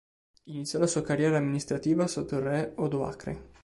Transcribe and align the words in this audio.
Iniziò 0.45 0.79
la 0.79 0.87
sua 0.87 1.03
carriera 1.03 1.37
amministrativa 1.37 2.07
sotto 2.07 2.35
il 2.37 2.41
re 2.41 2.73
Odoacre. 2.77 3.49